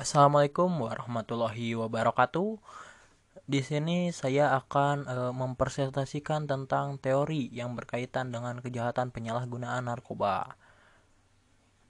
Assalamualaikum 0.00 0.80
warahmatullahi 0.80 1.76
wabarakatuh. 1.76 2.56
Di 3.44 3.60
sini 3.60 4.08
saya 4.16 4.56
akan 4.56 5.04
e, 5.04 5.16
mempresentasikan 5.36 6.48
tentang 6.48 6.96
teori 6.96 7.52
yang 7.52 7.76
berkaitan 7.76 8.32
dengan 8.32 8.64
kejahatan 8.64 9.12
penyalahgunaan 9.12 9.92
narkoba. 9.92 10.56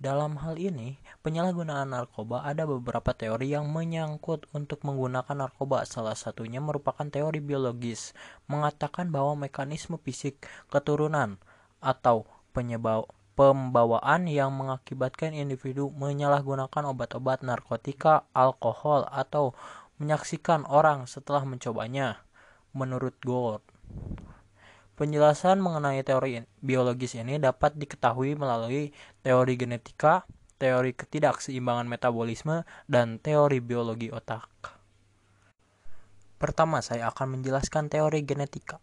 Dalam 0.00 0.40
hal 0.40 0.56
ini, 0.56 0.96
penyalahgunaan 1.20 1.92
narkoba 1.92 2.48
ada 2.48 2.64
beberapa 2.64 3.12
teori 3.12 3.52
yang 3.52 3.68
menyangkut 3.68 4.48
untuk 4.56 4.88
menggunakan 4.88 5.44
narkoba. 5.44 5.84
Salah 5.84 6.16
satunya 6.16 6.64
merupakan 6.64 7.04
teori 7.12 7.44
biologis, 7.44 8.16
mengatakan 8.48 9.12
bahwa 9.12 9.44
mekanisme 9.44 10.00
fisik 10.00 10.48
keturunan 10.72 11.36
atau 11.84 12.24
penyebab 12.56 13.04
pembawaan 13.38 14.26
yang 14.26 14.50
mengakibatkan 14.50 15.30
individu 15.30 15.94
menyalahgunakan 15.94 16.90
obat-obat 16.90 17.46
narkotika, 17.46 18.26
alkohol, 18.34 19.06
atau 19.06 19.54
menyaksikan 20.02 20.66
orang 20.66 21.06
setelah 21.06 21.46
mencobanya. 21.46 22.18
Menurut 22.74 23.14
Gord, 23.22 23.62
penjelasan 24.98 25.62
mengenai 25.62 26.02
teori 26.02 26.42
biologis 26.58 27.14
ini 27.14 27.38
dapat 27.38 27.78
diketahui 27.78 28.34
melalui 28.34 28.90
teori 29.22 29.54
genetika, 29.54 30.26
teori 30.58 30.90
ketidakseimbangan 30.98 31.86
metabolisme, 31.86 32.66
dan 32.90 33.22
teori 33.22 33.62
biologi 33.62 34.10
otak. 34.10 34.50
Pertama, 36.42 36.82
saya 36.82 37.06
akan 37.06 37.38
menjelaskan 37.38 37.86
teori 37.86 38.26
genetika. 38.26 38.82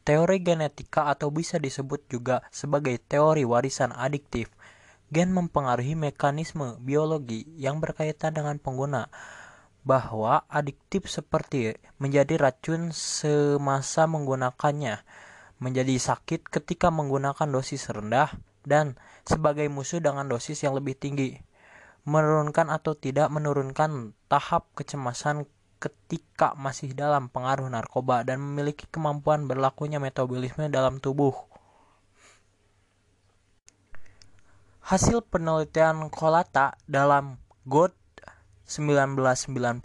Teori 0.00 0.40
genetika 0.40 1.12
atau 1.12 1.28
bisa 1.28 1.60
disebut 1.60 2.08
juga 2.08 2.40
sebagai 2.48 2.96
teori 2.96 3.44
warisan 3.44 3.92
adiktif. 3.92 4.48
Gen 5.10 5.34
mempengaruhi 5.34 5.98
mekanisme 5.98 6.78
biologi 6.80 7.44
yang 7.58 7.82
berkaitan 7.82 8.32
dengan 8.32 8.56
pengguna 8.62 9.10
bahwa 9.82 10.44
adiktif 10.48 11.08
seperti 11.08 11.76
menjadi 11.96 12.36
racun 12.36 12.92
semasa 12.92 14.04
menggunakannya, 14.04 15.02
menjadi 15.58 15.94
sakit 15.96 16.48
ketika 16.48 16.92
menggunakan 16.92 17.48
dosis 17.48 17.88
rendah, 17.88 18.32
dan 18.64 19.00
sebagai 19.24 19.68
musuh 19.72 20.00
dengan 20.00 20.28
dosis 20.28 20.60
yang 20.60 20.76
lebih 20.76 20.96
tinggi. 20.96 21.40
Menurunkan 22.04 22.72
atau 22.72 22.96
tidak 22.96 23.28
menurunkan 23.28 24.16
tahap 24.28 24.72
kecemasan 24.76 25.44
ketika 25.80 26.52
masih 26.60 26.92
dalam 26.92 27.32
pengaruh 27.32 27.66
narkoba 27.72 28.20
dan 28.22 28.38
memiliki 28.44 28.84
kemampuan 28.92 29.48
berlakunya 29.48 29.96
metabolisme 29.96 30.68
dalam 30.68 31.00
tubuh. 31.00 31.32
Hasil 34.84 35.24
penelitian 35.24 36.12
Kolata 36.12 36.76
dalam 36.84 37.40
God 37.64 37.96
1999 38.68 39.82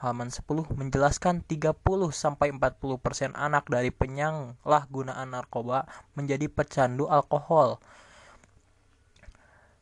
halaman 0.00 0.32
10 0.32 0.80
menjelaskan 0.80 1.44
30 1.44 1.76
sampai 2.08 2.56
40% 2.56 3.36
anak 3.36 3.68
dari 3.68 3.92
penyalahgunaan 3.92 5.28
narkoba 5.36 5.84
menjadi 6.16 6.48
pecandu 6.48 7.04
alkohol 7.04 7.76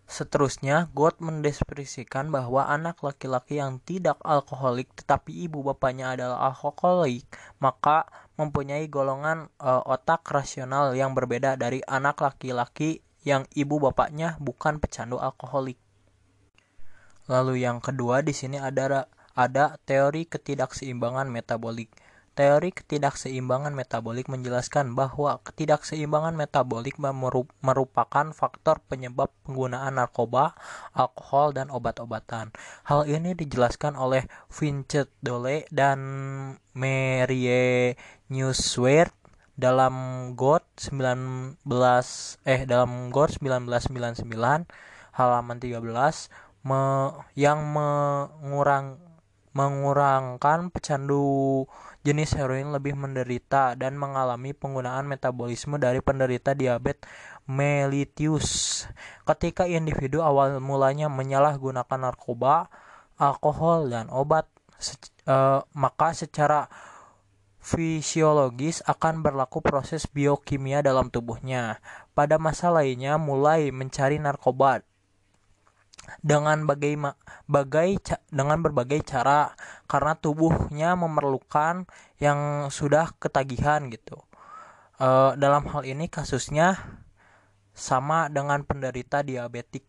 Seterusnya, 0.09 0.89
God 0.97 1.21
mendeskripsikan 1.21 2.33
bahwa 2.33 2.65
anak 2.65 3.05
laki-laki 3.05 3.61
yang 3.61 3.77
tidak 3.85 4.17
alkoholik 4.25 4.89
tetapi 4.97 5.45
ibu 5.45 5.61
bapaknya 5.61 6.17
adalah 6.17 6.49
alkoholik, 6.49 7.29
maka 7.61 8.09
mempunyai 8.41 8.89
golongan 8.89 9.53
e, 9.61 9.69
otak 9.69 10.25
rasional 10.33 10.97
yang 10.97 11.13
berbeda 11.13 11.61
dari 11.61 11.85
anak 11.85 12.25
laki-laki 12.25 13.05
yang 13.21 13.45
ibu 13.53 13.77
bapaknya 13.77 14.41
bukan 14.41 14.81
pecandu 14.81 15.21
alkoholik. 15.21 15.77
Lalu 17.29 17.69
yang 17.69 17.85
kedua 17.85 18.25
di 18.25 18.33
sini 18.33 18.57
ada 18.57 19.13
ada 19.37 19.77
teori 19.85 20.25
ketidakseimbangan 20.25 21.29
metabolik. 21.29 21.93
Teori 22.39 22.71
ketidakseimbangan 22.71 23.75
metabolik 23.75 24.31
menjelaskan 24.31 24.95
bahwa 24.95 25.43
ketidakseimbangan 25.43 26.39
metabolik 26.39 26.95
merupakan 27.59 28.31
faktor 28.31 28.79
penyebab 28.87 29.35
penggunaan 29.43 29.99
narkoba, 29.99 30.55
alkohol, 30.95 31.51
dan 31.51 31.67
obat-obatan. 31.75 32.55
Hal 32.87 33.11
ini 33.11 33.35
dijelaskan 33.35 33.99
oleh 33.99 34.31
Vincent 34.55 35.11
Dole 35.19 35.67
dan 35.75 35.99
Marie 36.79 37.99
Newsweir 38.31 39.11
dalam 39.59 39.95
God 40.39 40.63
19 40.79 41.59
eh 42.47 42.63
dalam 42.71 43.11
God 43.11 43.35
1999 43.43 44.23
halaman 45.19 45.59
13 45.59 45.83
me, 46.63 46.83
yang 47.35 47.67
mengurang 47.75 49.08
mengurangkan 49.57 50.73
pecandu 50.73 51.65
jenis 52.03 52.37
heroin 52.37 52.73
lebih 52.73 52.97
menderita 52.97 53.77
dan 53.77 53.97
mengalami 54.01 54.57
penggunaan 54.57 55.05
metabolisme 55.05 55.77
dari 55.77 56.01
penderita 56.01 56.57
diabetes 56.57 57.09
mellitus. 57.49 58.85
Ketika 59.25 59.65
individu 59.65 60.21
awal 60.21 60.61
mulanya 60.61 61.09
menyalahgunakan 61.09 61.99
narkoba, 61.99 62.69
alkohol, 63.17 63.89
dan 63.89 64.13
obat, 64.13 64.45
se 64.77 64.95
uh, 65.27 65.65
maka 65.73 66.13
secara 66.13 66.69
fisiologis 67.59 68.85
akan 68.87 69.25
berlaku 69.25 69.65
proses 69.65 70.07
biokimia 70.07 70.85
dalam 70.85 71.09
tubuhnya. 71.11 71.83
Pada 72.13 72.37
masa 72.39 72.71
lainnya 72.71 73.17
mulai 73.19 73.73
mencari 73.75 74.21
narkoba 74.21 74.85
dengan 76.25 76.65
bagai 76.65 76.97
bagai 77.47 78.01
dengan 78.33 78.59
berbagai 78.65 79.05
cara 79.05 79.53
karena 79.87 80.17
tubuhnya 80.17 80.97
memerlukan 80.99 81.89
yang 82.19 82.73
sudah 82.73 83.13
ketagihan 83.21 83.89
gitu. 83.93 84.19
E, 84.99 85.09
dalam 85.39 85.65
hal 85.71 85.85
ini 85.85 86.11
kasusnya 86.11 86.77
sama 87.77 88.27
dengan 88.27 88.67
penderita 88.67 89.23
diabetik. 89.23 89.87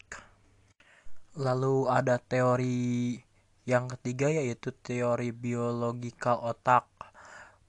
Lalu 1.39 1.89
ada 1.89 2.21
teori 2.21 3.17
yang 3.65 3.89
ketiga 3.89 4.29
yaitu 4.29 4.69
teori 4.73 5.33
biologikal 5.33 6.41
otak. 6.41 6.85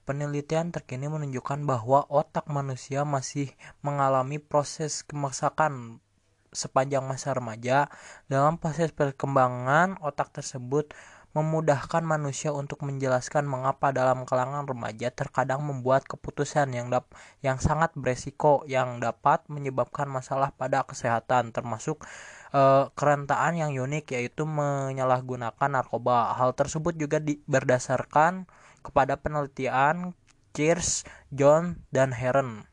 Penelitian 0.08 0.74
terkini 0.74 1.06
menunjukkan 1.06 1.62
bahwa 1.62 2.02
otak 2.10 2.50
manusia 2.50 3.06
masih 3.06 3.54
mengalami 3.84 4.42
proses 4.42 5.06
kemasakan 5.06 6.02
sepanjang 6.50 7.06
masa 7.06 7.34
remaja, 7.34 7.90
dalam 8.26 8.58
proses 8.58 8.90
perkembangan 8.94 9.98
otak 10.02 10.34
tersebut 10.34 10.94
memudahkan 11.30 12.02
manusia 12.02 12.50
untuk 12.50 12.82
menjelaskan 12.82 13.46
mengapa 13.46 13.94
dalam 13.94 14.26
kalangan 14.26 14.66
remaja 14.66 15.14
terkadang 15.14 15.62
membuat 15.62 16.02
keputusan 16.02 16.74
yang 16.74 16.90
dap 16.90 17.14
yang 17.38 17.62
sangat 17.62 17.94
beresiko 17.94 18.66
yang 18.66 18.98
dapat 18.98 19.46
menyebabkan 19.46 20.10
masalah 20.10 20.50
pada 20.50 20.82
kesehatan 20.82 21.54
termasuk 21.54 22.02
e, 22.50 22.90
kerentaan 22.98 23.54
yang 23.62 23.70
unik 23.70 24.10
yaitu 24.18 24.42
menyalahgunakan 24.42 25.70
narkoba. 25.70 26.34
Hal 26.34 26.58
tersebut 26.58 26.98
juga 26.98 27.22
di, 27.22 27.38
berdasarkan 27.46 28.50
kepada 28.82 29.14
penelitian 29.14 30.18
Cheers, 30.50 31.06
John 31.30 31.86
dan 31.94 32.10
Heron 32.10 32.66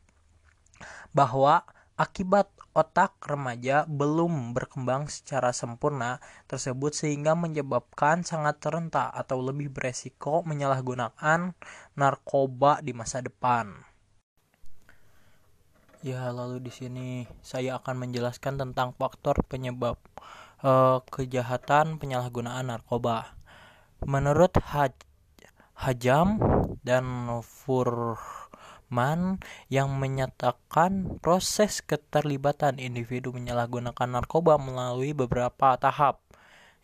bahwa 1.14 1.62
akibat 1.98 2.46
otak 2.78 3.18
remaja 3.26 3.82
belum 3.90 4.54
berkembang 4.54 5.10
secara 5.10 5.50
sempurna 5.50 6.22
tersebut 6.46 6.94
sehingga 6.94 7.34
menyebabkan 7.34 8.22
sangat 8.22 8.62
rentan 8.70 9.10
atau 9.10 9.42
lebih 9.42 9.74
beresiko 9.74 10.46
menyalahgunakan 10.46 11.58
narkoba 11.98 12.78
di 12.86 12.94
masa 12.94 13.18
depan. 13.18 13.82
Ya, 16.06 16.30
lalu 16.30 16.62
di 16.62 16.70
sini 16.70 17.26
saya 17.42 17.82
akan 17.82 18.06
menjelaskan 18.06 18.54
tentang 18.54 18.94
faktor 18.94 19.42
penyebab 19.50 19.98
uh, 20.62 21.02
kejahatan 21.10 21.98
penyalahgunaan 21.98 22.70
narkoba. 22.70 23.34
Menurut 24.06 24.54
Haj 24.62 24.94
Hajam 25.74 26.38
dan 26.86 27.26
Fur 27.42 28.14
Man 28.88 29.40
yang 29.68 29.92
menyatakan 30.00 31.20
proses 31.20 31.84
keterlibatan 31.84 32.80
individu 32.80 33.36
menyalahgunakan 33.36 34.08
narkoba 34.08 34.56
melalui 34.56 35.12
beberapa 35.12 35.76
tahap, 35.76 36.24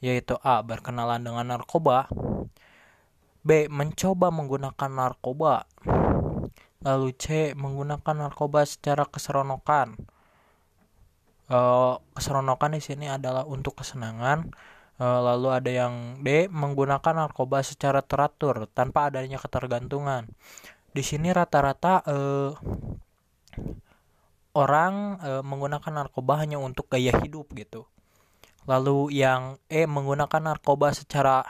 yaitu 0.05 0.37
A. 0.45 0.61
Berkenalan 0.61 1.25
dengan 1.25 1.57
narkoba 1.57 2.13
B. 3.45 3.69
Mencoba 3.69 4.33
menggunakan 4.33 4.91
narkoba 4.93 5.69
Lalu 6.85 7.09
C. 7.17 7.53
Menggunakan 7.53 8.29
narkoba 8.29 8.65
secara 8.65 9.05
keseronokan 9.09 9.97
uh, 11.53 12.01
Keseronokan 12.17 12.77
di 12.77 12.81
sini 12.81 13.09
adalah 13.09 13.45
untuk 13.45 13.81
kesenangan 13.85 14.49
uh, 14.97 15.21
Lalu 15.25 15.49
ada 15.53 15.71
yang 15.73 16.25
D. 16.25 16.49
Menggunakan 16.49 17.29
narkoba 17.29 17.61
secara 17.61 18.01
teratur 18.01 18.65
tanpa 18.73 19.13
adanya 19.13 19.37
ketergantungan 19.37 20.29
di 20.95 21.03
sini 21.03 21.35
rata-rata 21.35 22.07
uh, 22.07 22.53
orang 24.55 25.19
uh, 25.19 25.43
menggunakan 25.43 25.93
narkoba 25.93 26.39
hanya 26.47 26.63
untuk 26.63 26.87
gaya 26.87 27.11
hidup 27.19 27.51
gitu 27.59 27.91
Lalu 28.65 29.21
yang 29.21 29.61
E 29.69 29.85
menggunakan 29.85 30.41
narkoba 30.41 30.97
secara 30.97 31.45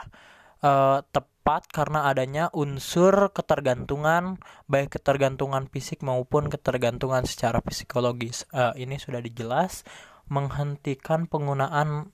uh, 0.59 0.99
tepat 1.11 1.67
karena 1.71 2.09
adanya 2.11 2.51
unsur 2.51 3.31
ketergantungan 3.31 4.41
baik 4.67 4.99
ketergantungan 4.99 5.71
fisik 5.71 6.03
maupun 6.03 6.51
ketergantungan 6.51 7.23
secara 7.23 7.63
psikologis. 7.63 8.43
Uh, 8.51 8.75
ini 8.75 8.99
sudah 8.99 9.23
dijelas 9.23 9.87
menghentikan 10.27 11.29
penggunaan 11.29 12.11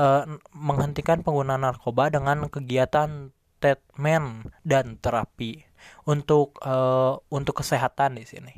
uh, 0.00 0.24
menghentikan 0.56 1.22
penggunaan 1.22 1.62
narkoba 1.62 2.10
dengan 2.10 2.48
kegiatan 2.50 3.30
treatment 3.62 4.50
dan 4.66 4.98
terapi 4.98 5.62
untuk 6.10 6.58
uh, 6.66 7.22
untuk 7.30 7.62
kesehatan 7.62 8.18
di 8.18 8.26
sini. 8.26 8.54